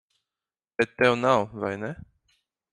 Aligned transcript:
Bet 0.77 0.89
tev 0.99 1.13
nav, 1.23 1.41
vai 1.61 1.75
ne? 1.81 1.91